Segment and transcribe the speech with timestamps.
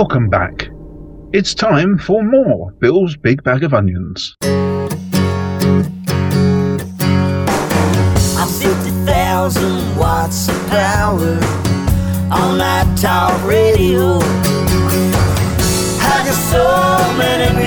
[0.00, 0.68] Welcome back.
[1.32, 4.36] It's time for more Bill's Big Bag of Onions.
[4.42, 4.78] I'm
[8.48, 11.34] 50,000 watts of power
[12.30, 14.20] on that talk radio.
[16.00, 16.62] I got so
[17.18, 17.58] many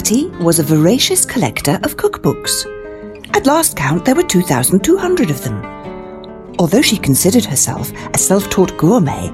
[0.00, 2.64] Patty was a voracious collector of cookbooks.
[3.36, 5.62] At last count, there were 2,200 of them.
[6.58, 9.30] Although she considered herself a self taught gourmet,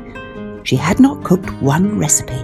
[0.64, 2.42] she had not cooked one recipe.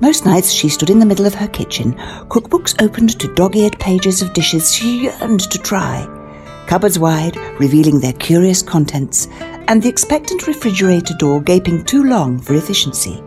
[0.00, 1.94] Most nights she stood in the middle of her kitchen,
[2.28, 6.06] cookbooks opened to dog eared pages of dishes she yearned to try,
[6.68, 9.26] cupboards wide, revealing their curious contents,
[9.68, 13.22] and the expectant refrigerator door gaping too long for efficiency,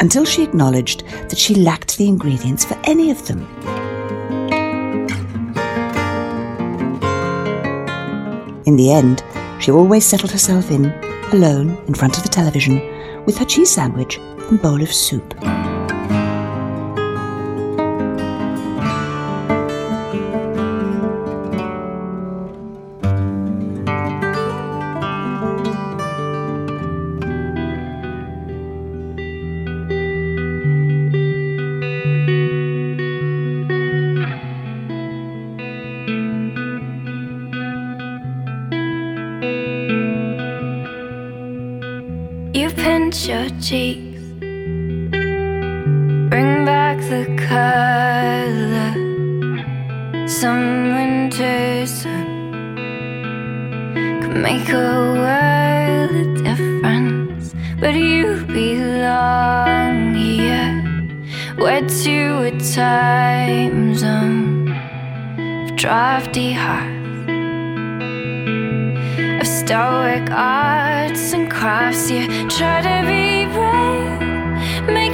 [0.00, 3.46] until she acknowledged that she lacked the ingredients for any of them.
[8.64, 9.24] In the end,
[9.60, 10.86] she always settled herself in,
[11.32, 12.80] alone, in front of the television,
[13.24, 15.34] with her cheese sandwich and bowl of soup.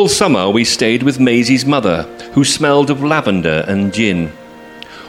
[0.00, 4.32] All summer we stayed with Maisie's mother, who smelled of lavender and gin.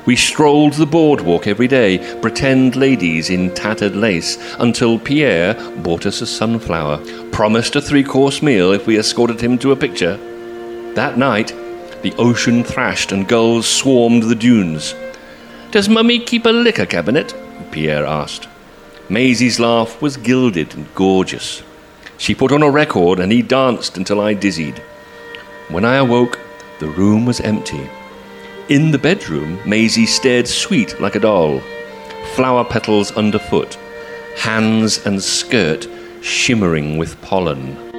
[0.05, 6.19] We strolled the boardwalk every day, pretend ladies in tattered lace, until Pierre bought us
[6.19, 10.17] a sunflower, promised a three course meal if we escorted him to a picture.
[10.95, 11.55] That night,
[12.01, 14.93] the ocean thrashed and gulls swarmed the dunes.
[15.71, 17.33] Does Mummy keep a liquor cabinet?
[17.71, 18.50] Pierre asked.
[19.07, 21.63] Maisie's laugh was gilded and gorgeous.
[22.21, 24.77] She put on a record and he danced until I dizzied.
[25.69, 26.37] When I awoke,
[26.77, 27.89] the room was empty.
[28.69, 31.61] In the bedroom, Maisie stared sweet like a doll,
[32.35, 33.73] flower petals underfoot,
[34.37, 35.87] hands and skirt
[36.21, 37.90] shimmering with pollen.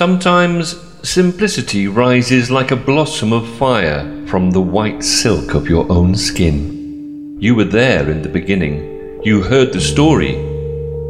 [0.00, 6.14] Sometimes simplicity rises like a blossom of fire from the white silk of your own
[6.14, 7.36] skin.
[7.38, 9.20] You were there in the beginning.
[9.22, 10.36] You heard the story.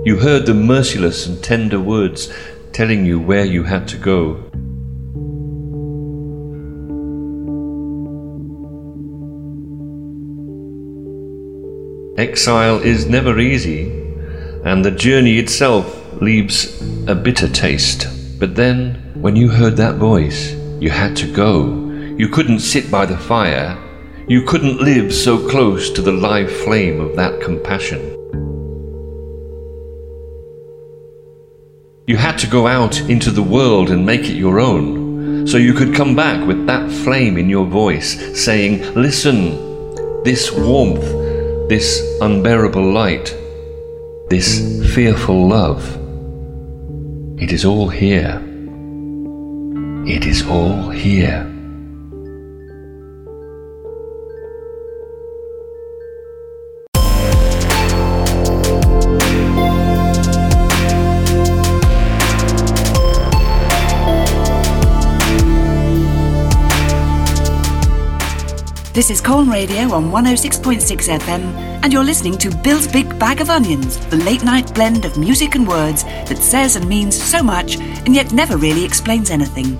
[0.04, 2.34] You heard the merciless and tender words
[2.72, 4.42] telling you where you had to go.
[12.20, 13.88] Exile is never easy,
[14.64, 18.08] and the journey itself leaves a bitter taste.
[18.40, 21.90] But then, when you heard that voice, you had to go.
[22.16, 23.76] You couldn't sit by the fire.
[24.28, 28.00] You couldn't live so close to the live flame of that compassion.
[32.06, 35.74] You had to go out into the world and make it your own, so you
[35.74, 39.50] could come back with that flame in your voice, saying, Listen,
[40.24, 41.04] this warmth,
[41.68, 43.36] this unbearable light,
[44.30, 45.99] this fearful love,
[47.40, 48.40] it is all here.
[50.06, 51.49] It is all here.
[68.92, 70.80] This is Colne Radio on 106.6
[71.20, 71.40] FM,
[71.84, 75.54] and you're listening to Bill's Big Bag of Onions, the late night blend of music
[75.54, 79.78] and words that says and means so much and yet never really explains anything.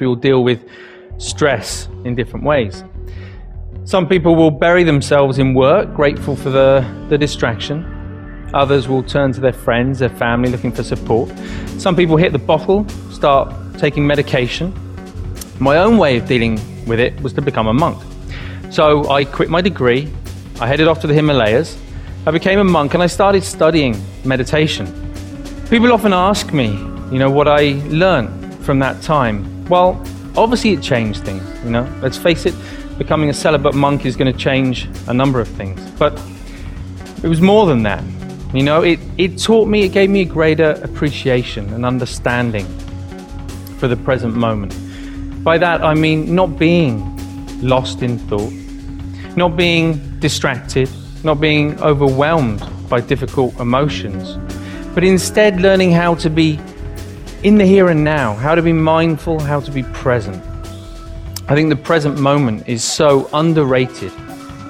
[0.00, 0.68] We all deal with
[1.18, 2.84] stress in different ways.
[3.84, 7.84] Some people will bury themselves in work, grateful for the, the distraction.
[8.52, 11.30] Others will turn to their friends, their family, looking for support.
[11.78, 14.74] Some people hit the bottle, start taking medication.
[15.60, 18.02] My own way of dealing with it was to become a monk.
[18.70, 20.12] So I quit my degree,
[20.60, 21.78] I headed off to the Himalayas,
[22.26, 24.86] I became a monk, and I started studying meditation.
[25.70, 26.70] People often ask me,
[27.12, 29.55] you know, what I learned from that time.
[29.68, 30.00] Well,
[30.36, 31.88] obviously it changed things, you know.
[32.00, 32.54] Let's face it,
[32.98, 35.80] becoming a celibate monk is going to change a number of things.
[35.92, 36.20] But
[37.22, 38.04] it was more than that.
[38.54, 42.66] You know, it, it taught me, it gave me a greater appreciation and understanding
[43.78, 44.74] for the present moment.
[45.42, 47.12] By that, I mean not being
[47.60, 48.52] lost in thought,
[49.36, 50.88] not being distracted,
[51.24, 54.38] not being overwhelmed by difficult emotions,
[54.94, 56.58] but instead learning how to be
[57.42, 60.42] in the here and now, how to be mindful, how to be present.
[61.48, 64.12] I think the present moment is so underrated.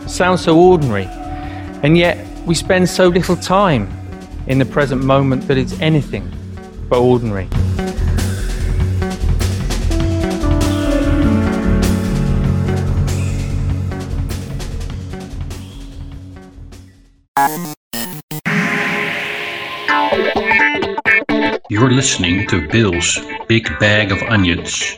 [0.06, 1.06] Sounds so ordinary,
[1.82, 3.88] and yet we spend so little time
[4.46, 6.30] in the present moment that it's anything
[6.88, 7.48] but ordinary.
[21.68, 24.96] You're listening to Bill's Big Bag of Onions.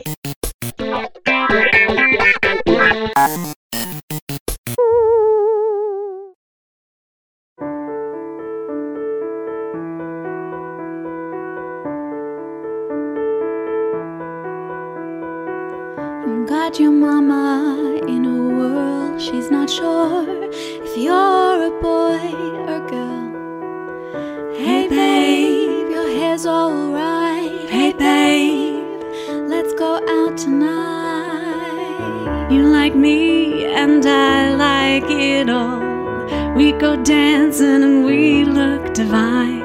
[36.79, 39.59] Go dancing and we look divine.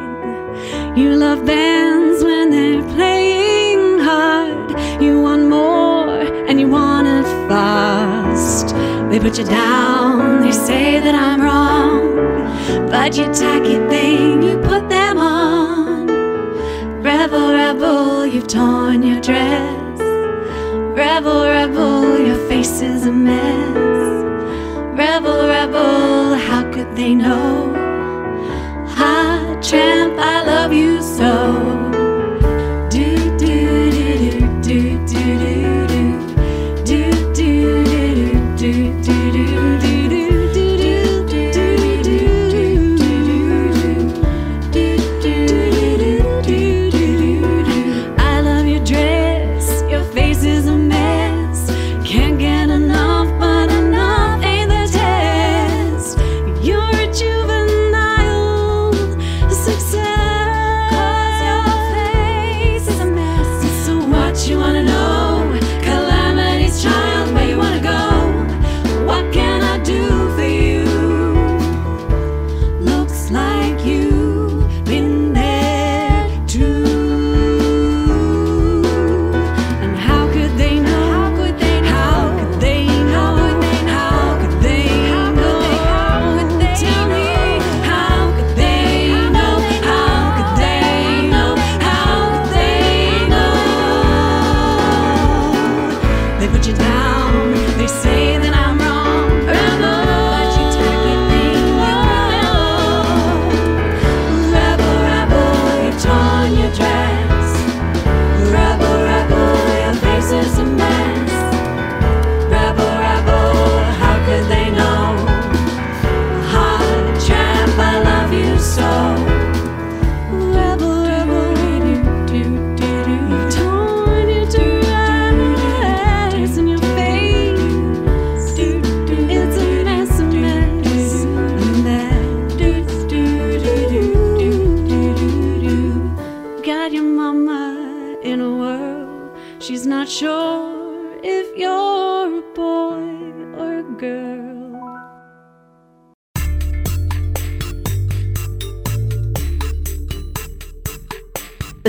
[0.97, 4.73] You love bands when they're playing hard.
[5.01, 8.75] You want more and you want it fast.
[9.11, 12.89] They put you down, they say that I'm wrong.
[12.91, 16.09] But you tacky thing, you put them on.
[17.01, 20.01] Rebel, rebel, you've torn your dress.
[20.99, 23.94] Rebel, rebel, your face is a mess.
[24.97, 27.73] Rebel, rebel, how could they know?
[28.97, 31.74] Ah, Hot tramp, I love you so.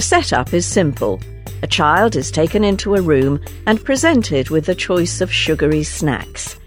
[0.06, 1.20] Setup is simple.
[1.64, 6.60] A child is taken into a room and presented with a choice of sugary snacks.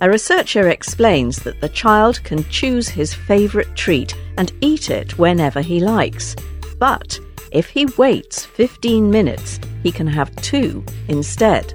[0.00, 5.60] A researcher explains that the child can choose his favourite treat and eat it whenever
[5.60, 6.34] he likes.
[6.78, 7.20] But
[7.52, 11.72] If he waits 15 minutes, he can have two instead.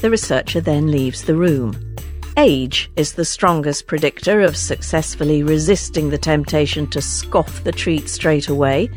[0.00, 1.94] The researcher then leaves the room.
[2.36, 8.48] Age is the strongest predictor of successfully resisting the temptation to scoff the treat straight
[8.48, 8.90] away.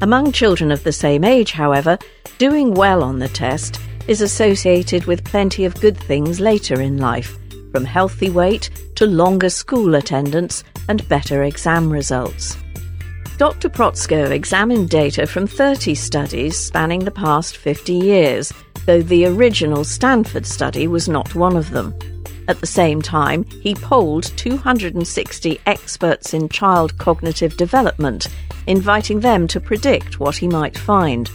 [0.00, 1.98] Among children of the same age, however,
[2.38, 7.38] doing well on the test is associated with plenty of good things later in life,
[7.72, 12.56] from healthy weight to longer school attendance and better exam results.
[13.38, 13.68] Dr.
[13.68, 18.52] Protzko examined data from 30 studies spanning the past 50 years,
[18.86, 21.94] though the original Stanford study was not one of them.
[22.46, 28.28] At the same time, he polled 260 experts in child cognitive development,
[28.66, 31.30] inviting them to predict what he might find.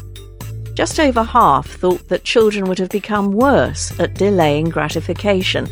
[0.76, 5.68] Just over half thought that children would have become worse at delaying gratification,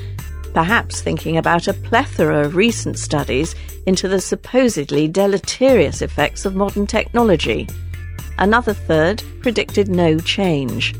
[0.53, 6.87] perhaps thinking about a plethora of recent studies into the supposedly deleterious effects of modern
[6.87, 7.67] technology.
[8.39, 10.95] Another third predicted no change.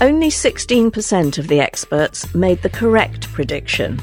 [0.00, 4.00] Only 16% of the experts made the correct prediction.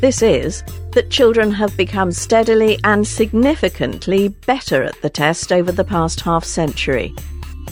[0.00, 5.84] This is that children have become steadily and significantly better at the test over the
[5.84, 7.14] past half century.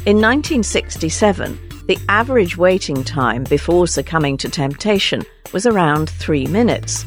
[0.07, 5.23] In 1967, the average waiting time before succumbing to temptation
[5.53, 7.07] was around three minutes.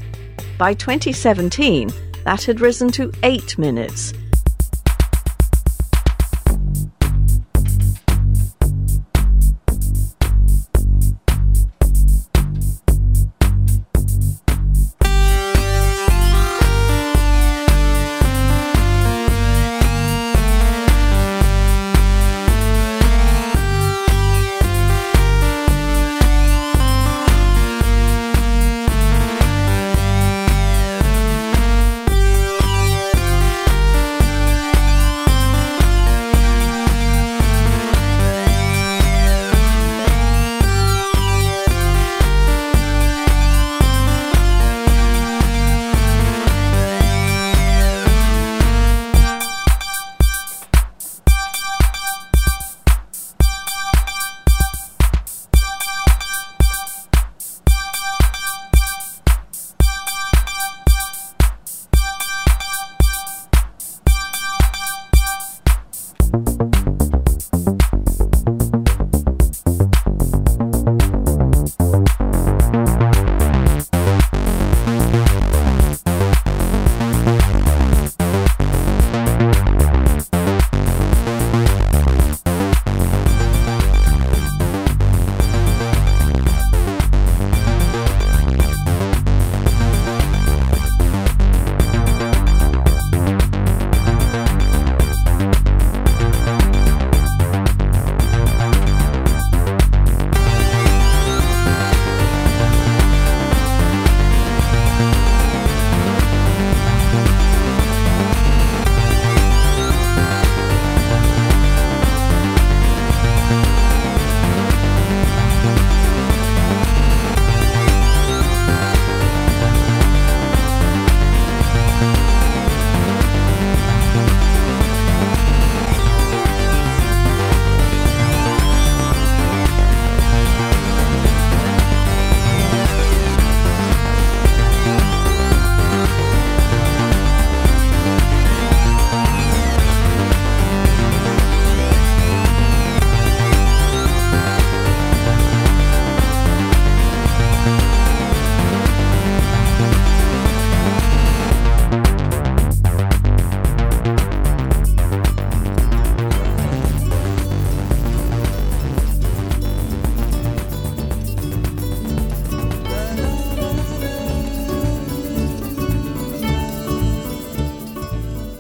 [0.58, 1.92] By 2017,
[2.26, 4.14] that had risen to eight minutes.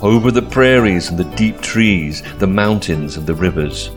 [0.00, 3.90] over the prairies and the deep trees, the mountains and the rivers.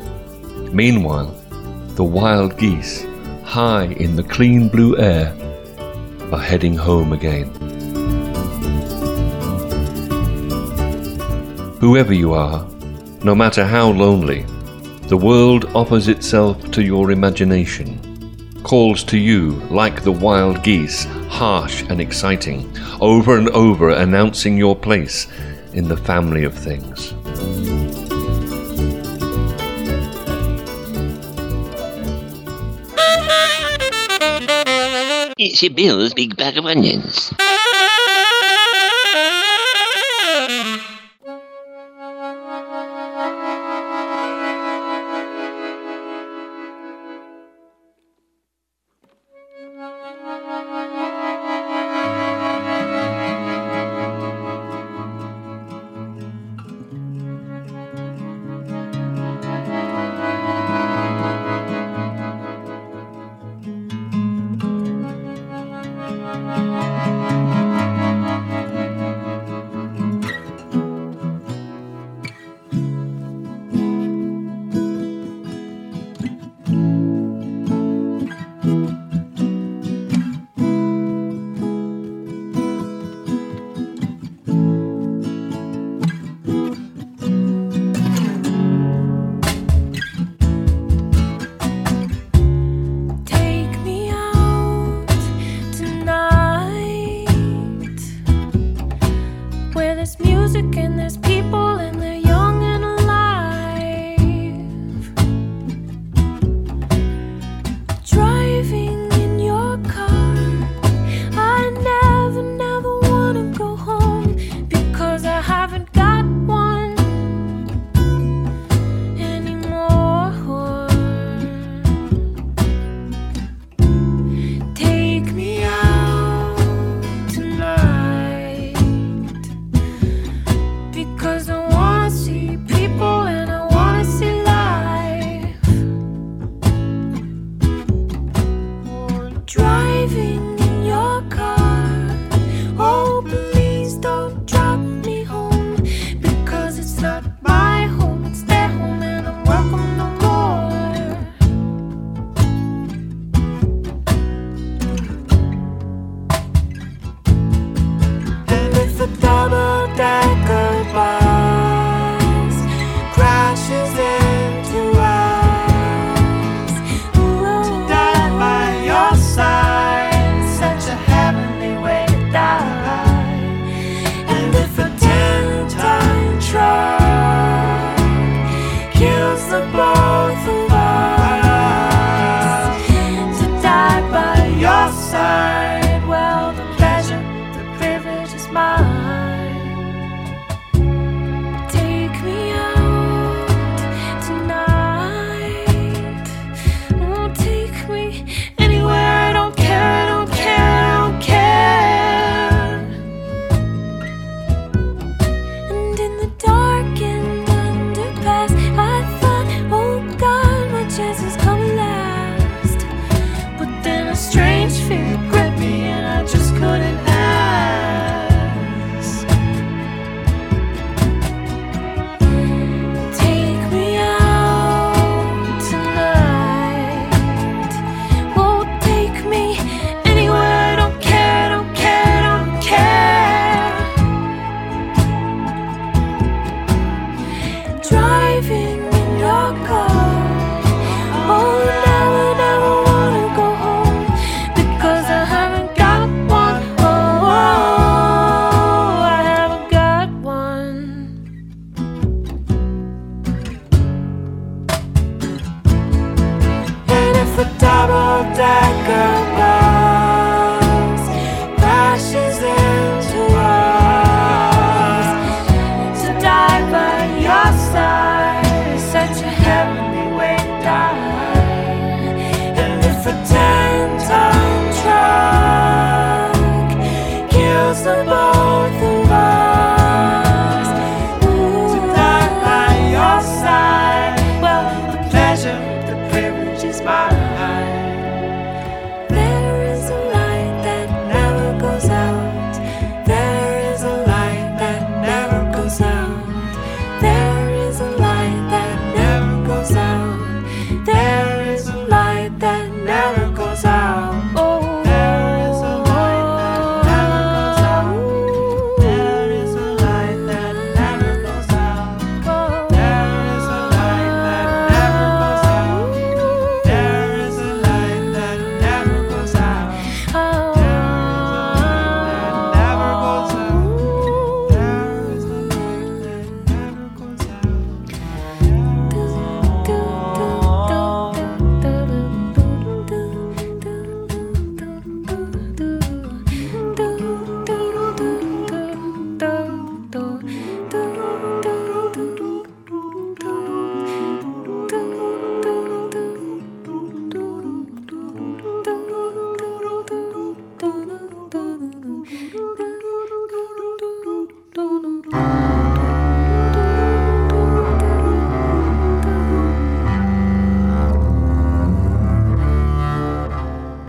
[0.72, 1.36] Meanwhile,
[1.96, 3.06] the wild geese,
[3.44, 5.36] high in the clean blue air,
[6.32, 7.50] are heading home again.
[11.80, 12.68] Whoever you are,
[13.24, 14.44] no matter how lonely,
[15.08, 18.00] the world offers itself to your imagination,
[18.64, 24.76] calls to you like the wild geese, harsh and exciting, over and over announcing your
[24.76, 25.28] place
[25.74, 27.14] in the family of things.
[35.38, 37.34] It's your Bill's Big Bag of Onions.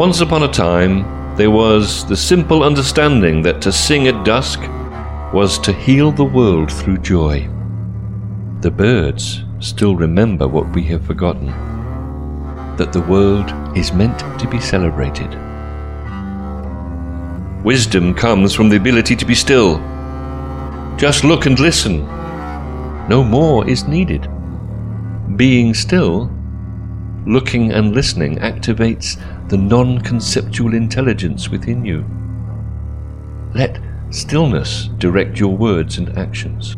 [0.02, 1.04] Once upon a time,
[1.36, 4.58] there was the simple understanding that to sing at dusk
[5.32, 7.48] was to heal the world through joy.
[8.62, 11.46] The birds still remember what we have forgotten
[12.78, 15.30] that the world is meant to be celebrated.
[17.62, 19.76] Wisdom comes from the ability to be still.
[20.96, 22.04] Just look and listen.
[23.08, 24.28] No more is needed.
[25.36, 26.28] Being still,
[27.24, 29.16] looking and listening activates
[29.52, 32.06] the non conceptual intelligence within you.
[33.54, 33.78] Let
[34.08, 36.74] stillness direct your words and actions.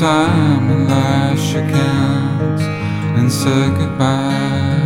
[0.00, 2.62] Time and shook hands
[3.18, 4.78] and said goodbye.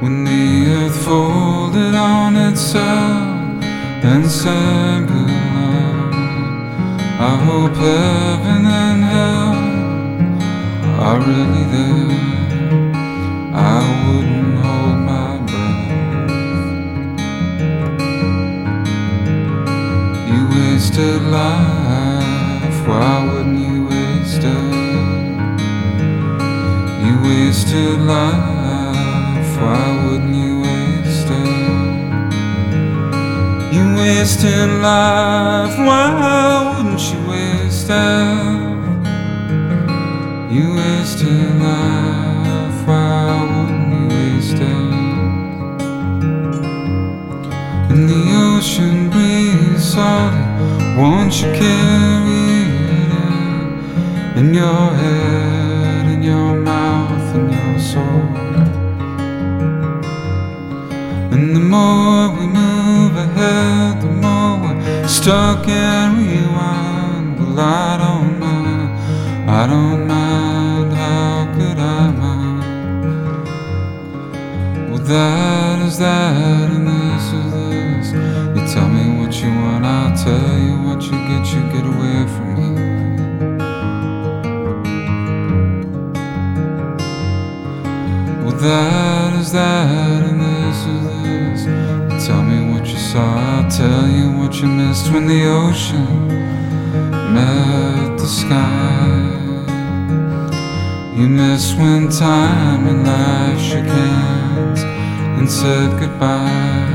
[0.00, 3.64] When the earth folded on itself
[4.04, 6.14] and said good luck.
[7.30, 9.56] I hope heaven and hell
[11.06, 12.12] are really there.
[13.54, 15.90] I wouldn't hold my breath.
[20.30, 21.61] You wasted life,
[27.72, 31.46] wasted life, why wouldn't you waste it?
[33.72, 38.92] You wasted life, why wouldn't you waste it?
[40.52, 44.92] You wasted life, why wouldn't you waste it?
[47.90, 50.44] And the ocean breeze salty,
[51.00, 53.16] won't you carry it
[54.36, 54.91] in, in your
[65.22, 67.38] stuck and rewind.
[67.38, 68.90] Well, I don't mind,
[69.48, 72.62] I don't mind, how could I mind?
[74.90, 78.06] Well, that is that, and this is this.
[78.56, 82.26] You tell me what you want, I'll tell you what you get, you get away
[82.34, 82.70] from me.
[88.42, 90.21] Well, that is that,
[93.12, 96.28] saw, I'll tell you what you missed when the ocean
[97.34, 99.10] met the sky.
[101.16, 104.80] You missed when time and life shook hands
[105.36, 106.88] and said goodbye.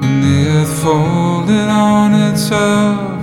[0.00, 3.20] When the earth folded on itself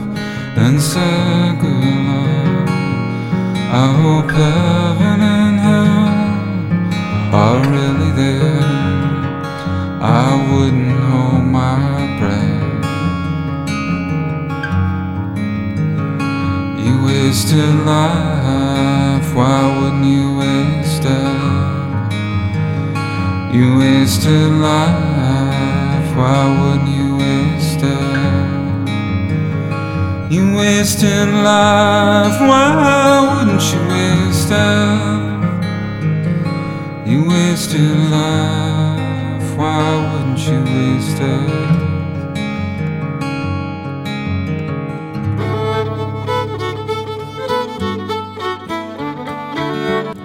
[0.64, 2.66] and said goodbye.
[3.82, 6.14] I hope heaven and hell
[7.42, 7.73] are
[17.54, 22.14] wasted life, why wouldn't you waste it?
[23.54, 28.90] You wasted life, why wouldn't you waste it?
[30.34, 35.42] You wasted life, why wouldn't you waste it?
[37.06, 41.63] You wasted life, why wouldn't you waste it?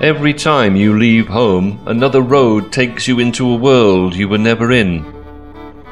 [0.01, 4.71] Every time you leave home, another road takes you into a world you were never
[4.71, 5.05] in.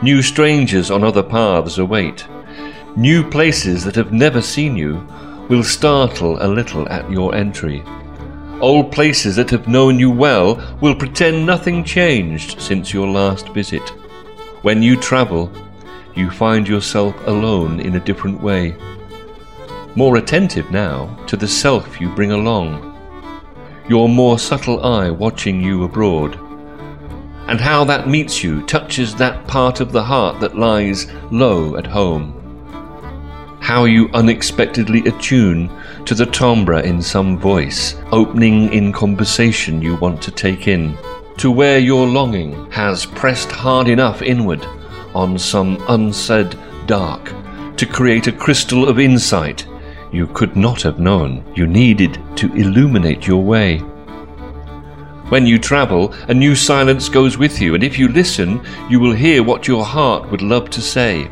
[0.00, 2.24] New strangers on other paths await.
[2.94, 5.04] New places that have never seen you
[5.48, 7.82] will startle a little at your entry.
[8.60, 13.82] Old places that have known you well will pretend nothing changed since your last visit.
[14.62, 15.50] When you travel,
[16.14, 18.76] you find yourself alone in a different way.
[19.96, 22.95] More attentive now to the self you bring along
[23.88, 26.38] your more subtle eye watching you abroad.
[27.48, 31.86] And how that meets you touches that part of the heart that lies low at
[31.86, 32.32] home.
[33.60, 35.70] How you unexpectedly attune
[36.04, 40.96] to the timbre in some voice, opening in conversation you want to take in,
[41.36, 44.64] to where your longing has pressed hard enough inward
[45.14, 46.56] on some unsaid
[46.86, 47.32] dark
[47.76, 49.66] to create a crystal of insight
[50.16, 53.78] you could not have known you needed to illuminate your way.
[55.28, 59.12] When you travel, a new silence goes with you, and if you listen, you will
[59.12, 61.30] hear what your heart would love to say.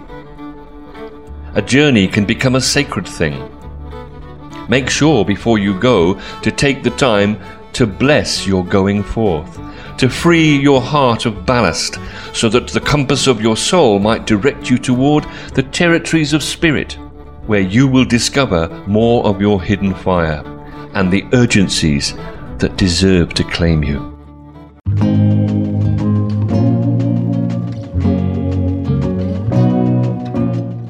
[1.55, 3.49] A journey can become a sacred thing.
[4.69, 7.39] Make sure before you go to take the time
[7.73, 9.59] to bless your going forth,
[9.99, 11.99] to free your heart of ballast,
[12.33, 15.25] so that the compass of your soul might direct you toward
[15.55, 16.99] the territories of spirit
[17.47, 20.43] where you will discover more of your hidden fire
[20.95, 22.15] and the urgencies
[22.59, 24.15] that deserve to claim you.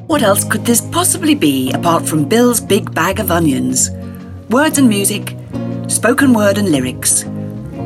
[0.07, 3.91] What else could this possibly be apart from Bill's big bag of onions?
[4.49, 5.35] Words and music,
[5.87, 7.25] spoken word and lyrics.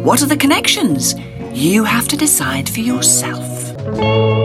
[0.03, 1.15] What are the connections?
[1.51, 4.38] You have to decide for yourself.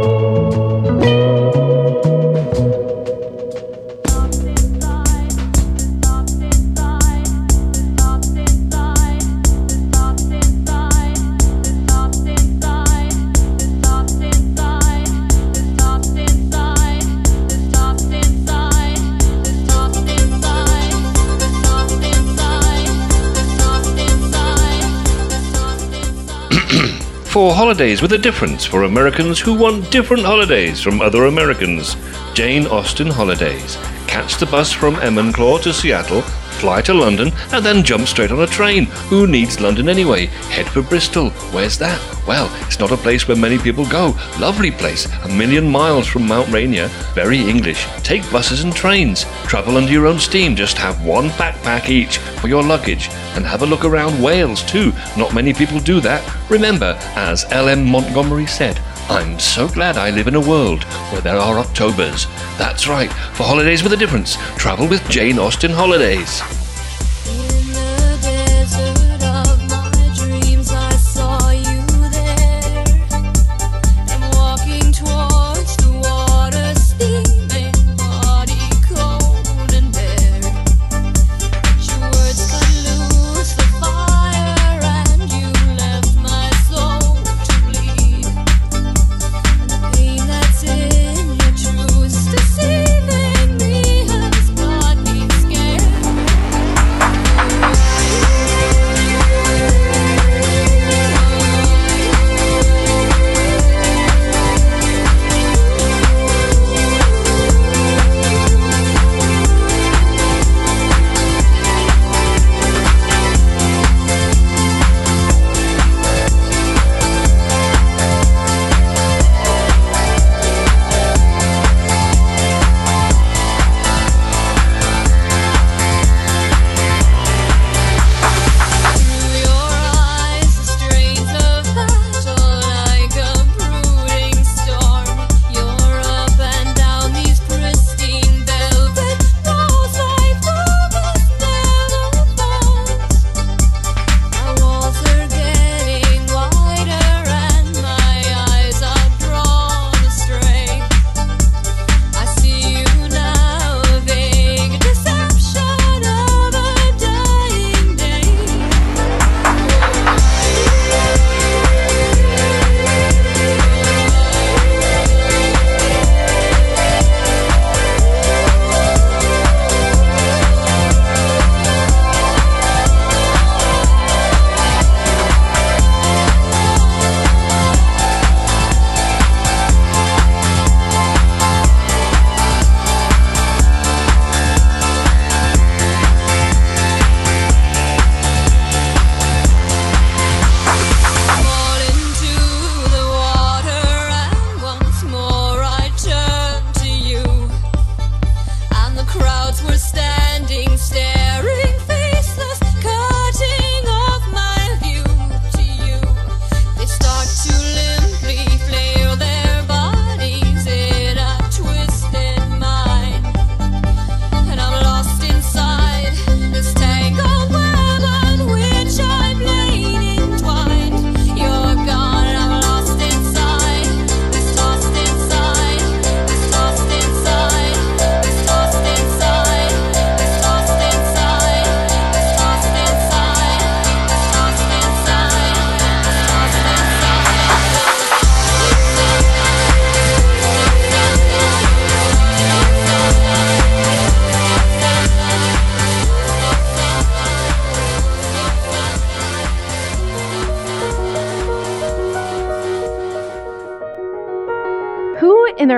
[27.34, 31.96] For holidays with a difference for Americans who want different holidays from other Americans.
[32.32, 33.76] Jane Austen Holidays.
[34.06, 36.22] Catch the bus from Enumclaw to Seattle,
[36.64, 38.86] fly to London, and then jump straight on a train.
[39.10, 40.26] Who needs London anyway?
[40.48, 41.28] Head for Bristol.
[41.52, 42.00] Where's that?
[42.26, 44.16] Well, it's not a place where many people go.
[44.40, 46.88] Lovely place, a million miles from Mount Rainier.
[47.12, 47.86] Very English.
[48.02, 49.26] Take buses and trains.
[49.44, 50.56] Travel under your own steam.
[50.56, 53.10] Just have one backpack each for your luggage.
[53.34, 54.90] And have a look around Wales too.
[55.18, 56.24] Not many people do that.
[56.48, 57.84] Remember, as L.M.
[57.84, 58.80] Montgomery said,
[59.10, 62.26] I'm so glad I live in a world where there are Octobers.
[62.56, 66.63] That's right, for holidays with a difference, travel with Jane Austen Holidays.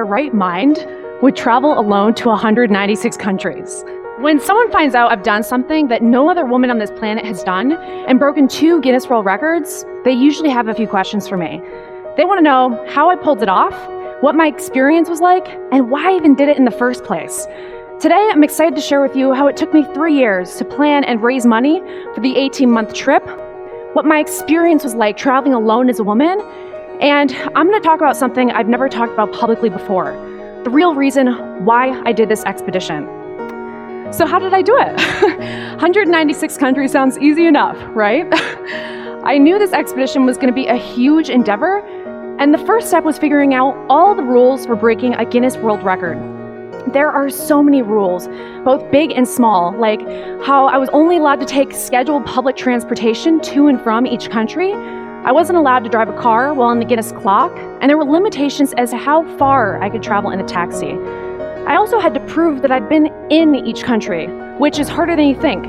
[0.07, 0.87] Right mind
[1.21, 3.85] would travel alone to 196 countries?
[4.19, 7.43] When someone finds out I've done something that no other woman on this planet has
[7.43, 11.61] done and broken two Guinness World Records, they usually have a few questions for me.
[12.17, 13.75] They want to know how I pulled it off,
[14.23, 17.47] what my experience was like, and why I even did it in the first place.
[18.01, 21.05] Today, I'm excited to share with you how it took me three years to plan
[21.05, 21.81] and raise money
[22.15, 23.27] for the 18 month trip,
[23.95, 26.39] what my experience was like traveling alone as a woman,
[27.01, 30.13] and I'm going to talk about something I've never talked about publicly before
[30.65, 31.29] the real reason
[31.65, 33.05] why I did this expedition.
[34.13, 34.99] So, how did I do it?
[35.77, 38.27] 196 countries sounds easy enough, right?
[39.25, 41.79] I knew this expedition was going to be a huge endeavor,
[42.41, 45.85] and the first step was figuring out all the rules for breaking a Guinness World
[45.85, 46.19] Record.
[46.93, 48.29] There are so many rules,
[48.65, 50.01] both big and small, like
[50.43, 54.73] how I was only allowed to take scheduled public transportation to and from each country.
[55.27, 57.51] I wasn't allowed to drive a car while on the Guinness clock,
[57.81, 60.93] and there were limitations as to how far I could travel in a taxi.
[61.67, 65.27] I also had to prove that I'd been in each country, which is harder than
[65.27, 65.67] you think.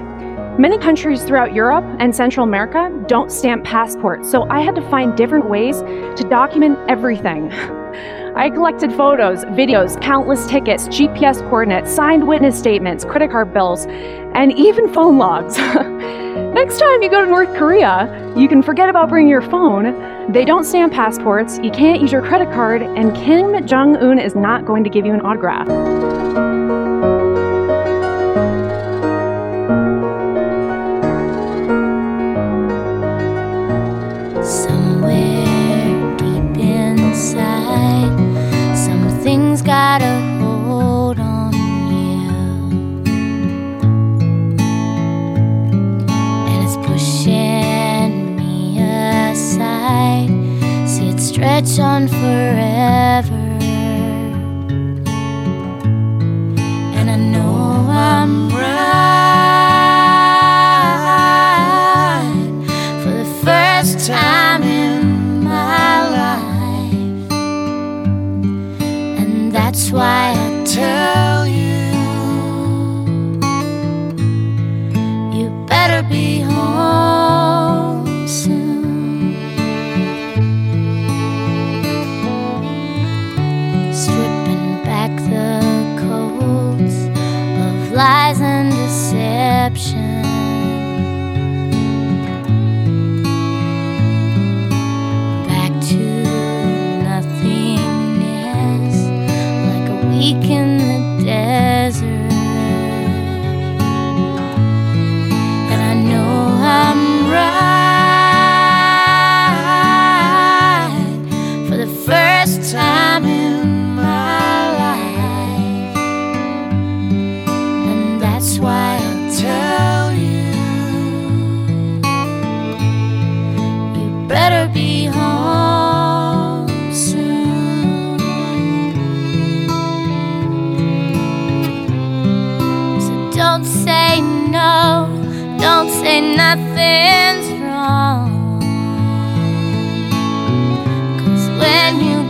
[0.60, 5.18] Many countries throughout Europe and Central America don't stamp passports, so I had to find
[5.18, 7.52] different ways to document everything.
[8.36, 14.54] I collected photos, videos, countless tickets, GPS coordinates, signed witness statements, credit card bills, and
[14.54, 15.58] even phone logs.
[16.58, 20.32] Next time you go to North Korea, you can forget about bringing your phone.
[20.34, 24.34] They don't stamp passports, you can't use your credit card, and Kim Jong un is
[24.34, 25.68] not going to give you an autograph.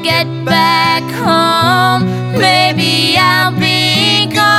[0.08, 2.04] Get back home,
[2.40, 4.57] maybe I'll be gone.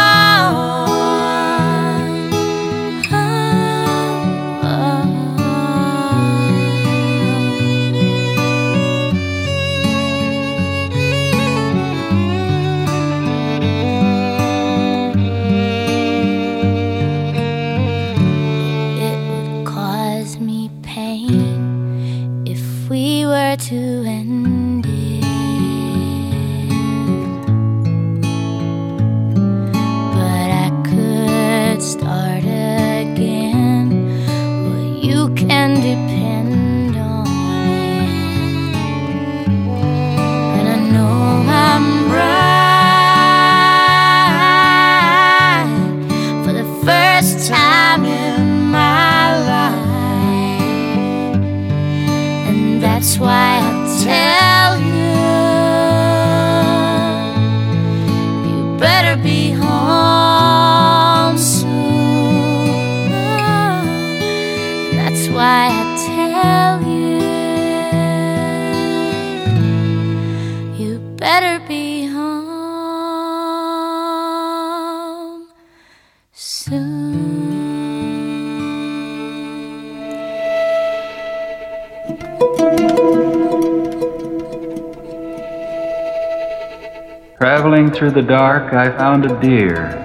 [87.99, 90.05] Through the dark, I found a deer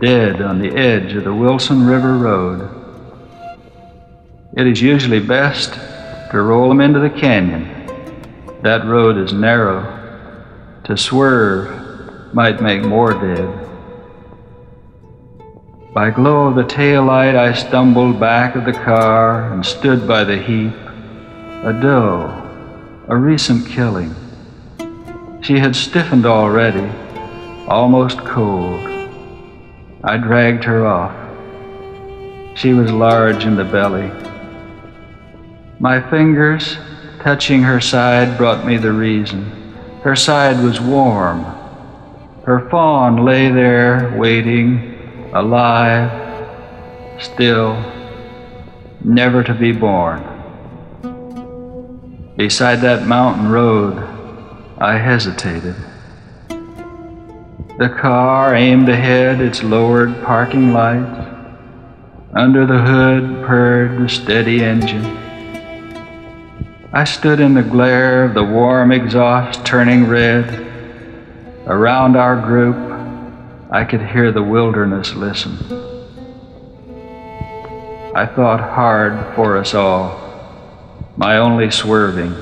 [0.00, 2.74] dead on the edge of the Wilson River Road.
[4.56, 5.74] It is usually best
[6.30, 7.66] to roll him into the canyon.
[8.62, 9.94] That road is narrow.
[10.84, 13.66] To swerve might make more dead.
[15.92, 20.24] By glow of the tail light, I stumbled back of the car and stood by
[20.24, 20.72] the heap.
[21.64, 24.14] A doe, a recent killing.
[25.42, 26.90] She had stiffened already,
[27.68, 28.80] almost cold.
[30.02, 31.14] I dragged her off.
[32.56, 34.10] She was large in the belly.
[35.78, 36.78] My fingers,
[37.20, 39.74] touching her side, brought me the reason.
[40.02, 41.44] Her side was warm.
[42.46, 46.10] Her fawn lay there, waiting, alive,
[47.20, 47.74] still,
[49.04, 50.24] never to be born.
[52.36, 53.98] Beside that mountain road,
[54.78, 55.76] I hesitated.
[57.78, 61.28] The car aimed ahead its lowered parking lights.
[62.34, 65.04] Under the hood purred the steady engine.
[66.92, 70.66] I stood in the glare of the warm exhaust turning red.
[71.68, 72.76] Around our group,
[73.70, 75.56] I could hear the wilderness listen.
[78.12, 80.18] I thought hard for us all,
[81.16, 82.32] my only swerving,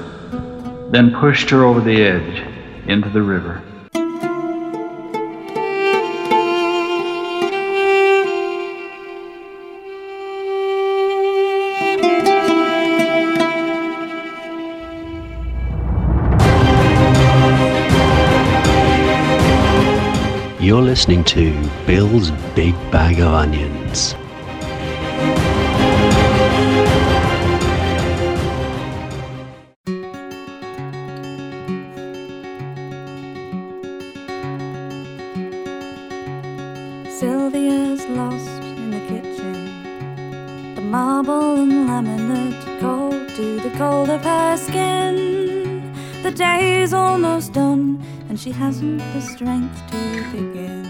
[0.93, 2.43] then pushed her over the edge
[2.89, 3.66] into the river.
[20.77, 24.14] You're listening to Bill's Big Bag of Onions.
[37.09, 40.74] Sylvia's lost in the kitchen.
[40.74, 45.95] The marble and laminate cold to the cold of her skin.
[46.22, 50.83] The day's almost done, and she hasn't the strength to begin.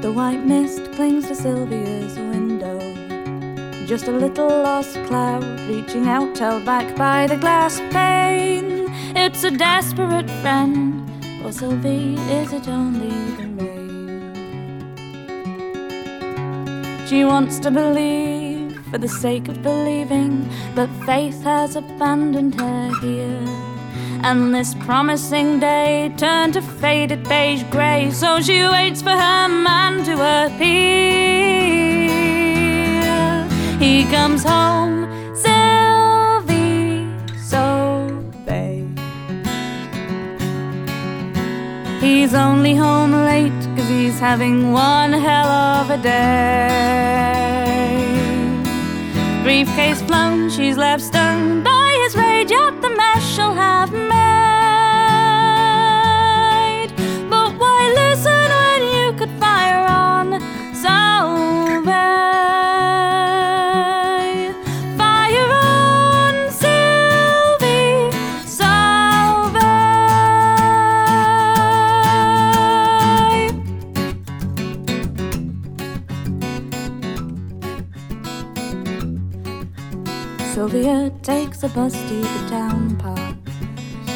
[0.00, 2.78] The white mist clings to Sylvia's window.
[3.86, 8.88] Just a little lost cloud reaching out, held back by the glass pane.
[9.16, 11.08] It's a desperate friend.
[11.42, 13.82] For Sylvie, is it only the rain?
[17.06, 23.71] She wants to believe for the sake of believing, but faith has abandoned her here.
[24.24, 30.04] And this promising day turned to faded beige grey, so she waits for her man
[30.04, 30.62] to appear.
[33.80, 38.96] He comes home, Sylvie, so babe.
[42.00, 46.68] He's only home late cause he's having one hell of a day.
[49.42, 51.64] Briefcase flown, she's left stung
[52.12, 54.10] his rage at the mess she'll have made.
[57.30, 60.40] But why listen when you could fire on
[60.74, 61.84] Salve?
[64.98, 68.10] Fire on Sylvie,
[68.46, 69.62] Salve.
[80.54, 81.11] Sylvia
[81.64, 83.36] a bus to the town park.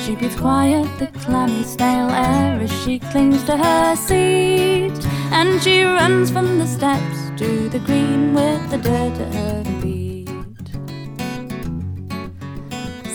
[0.05, 4.99] She breathes quiet the clammy stale air as she clings to her seat.
[5.31, 10.29] And she runs from the steps to the green with the dirt at her feet.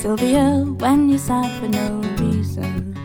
[0.01, 2.95] Sylvia, when you're sad for no reason,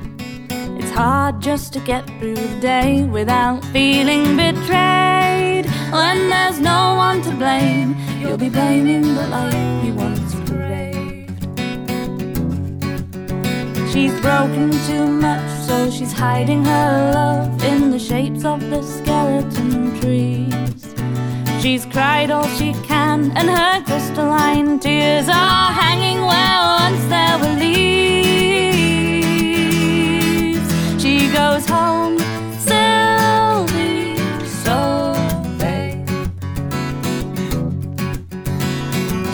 [0.78, 5.66] it's hard just to get through the day without feeling betrayed.
[5.90, 10.15] When there's no one to blame, you'll be blaming the life you once
[14.26, 20.52] broken too much, so she's hiding her love in the shapes of the skeleton trees.
[21.62, 27.54] She's cried all she can, and her crystalline tears are hanging where once there were
[27.64, 27.86] leaves.
[31.00, 32.18] She goes home,
[32.66, 34.16] Sylvie,
[34.64, 34.76] so.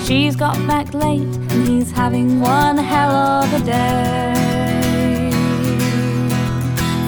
[0.06, 4.41] She's got back late, and he's having one hell of a day.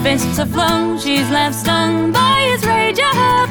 [0.05, 3.47] Fists are flung, she's left stung by his rage at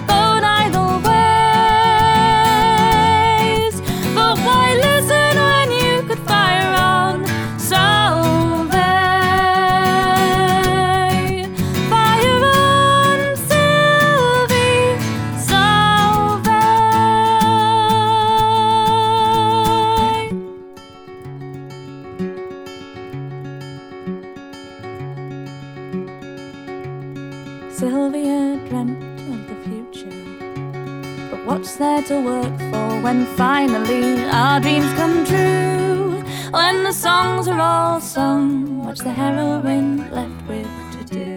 [31.74, 36.22] what's there to work for when finally our dreams come true?
[36.52, 41.30] When the songs are all sung, what's the heroine left with to do?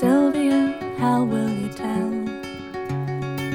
[0.00, 2.10] Sylvia, how will you tell?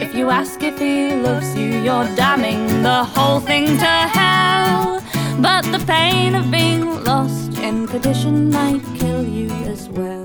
[0.02, 5.04] If you ask if he loves you, you're damning the whole thing to hell.
[5.42, 10.25] But the pain of being lost in perdition might kill you as well.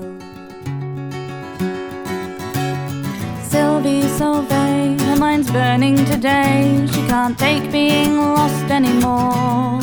[3.51, 6.87] Sylvie's so vain, her mind's burning today.
[6.89, 9.81] She can't take being lost anymore.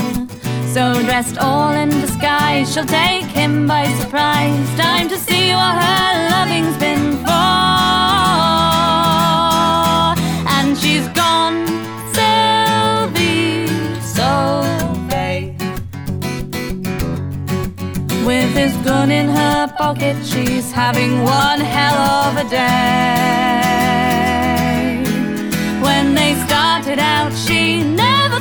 [0.73, 4.67] So dressed all in disguise, she'll take him by surprise.
[4.79, 8.28] Time to see what her loving's been for.
[18.59, 23.79] His gun in her pocket, she's having one hell of a day.
[25.81, 28.38] When they started out, she never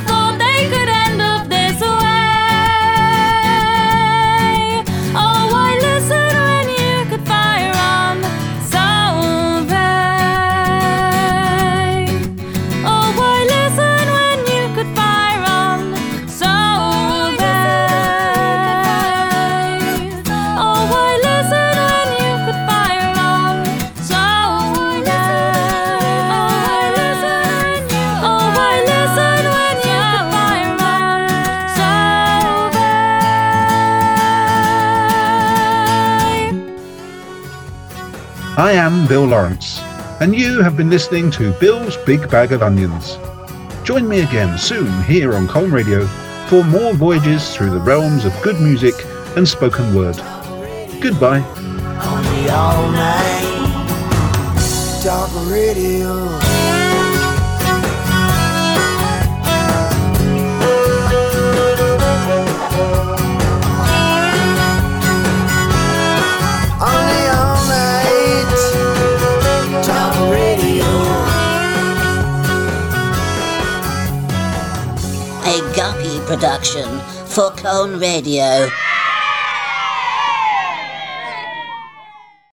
[38.58, 39.78] I am Bill Lawrence,
[40.20, 43.16] and you have been listening to Bill's Big Bag of Onions.
[43.84, 46.04] Join me again soon here on Colin Radio
[46.48, 48.96] for more voyages through the realms of good music
[49.36, 50.16] and spoken word.
[51.00, 51.38] Goodbye.
[76.38, 78.87] Production for Cone Radio.